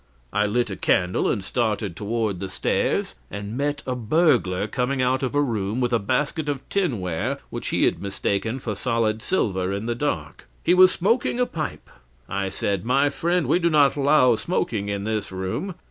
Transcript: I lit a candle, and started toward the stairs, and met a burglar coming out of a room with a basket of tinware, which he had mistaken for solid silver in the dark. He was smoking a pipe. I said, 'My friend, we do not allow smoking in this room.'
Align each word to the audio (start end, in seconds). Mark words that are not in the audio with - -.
I 0.33 0.47
lit 0.47 0.71
a 0.71 0.75
candle, 0.75 1.29
and 1.29 1.43
started 1.43 1.95
toward 1.95 2.39
the 2.39 2.49
stairs, 2.49 3.13
and 3.29 3.55
met 3.55 3.83
a 3.85 3.93
burglar 3.95 4.65
coming 4.67 4.99
out 4.99 5.21
of 5.21 5.35
a 5.35 5.41
room 5.43 5.79
with 5.79 5.93
a 5.93 5.99
basket 5.99 6.49
of 6.49 6.67
tinware, 6.69 7.37
which 7.51 7.67
he 7.67 7.83
had 7.85 8.01
mistaken 8.01 8.57
for 8.57 8.73
solid 8.73 9.21
silver 9.21 9.71
in 9.71 9.85
the 9.85 9.93
dark. 9.93 10.47
He 10.63 10.73
was 10.73 10.89
smoking 10.91 11.39
a 11.39 11.45
pipe. 11.45 11.87
I 12.27 12.49
said, 12.49 12.83
'My 12.83 13.11
friend, 13.11 13.45
we 13.45 13.59
do 13.59 13.69
not 13.69 13.95
allow 13.95 14.35
smoking 14.37 14.89
in 14.89 15.03
this 15.03 15.31
room.' 15.31 15.75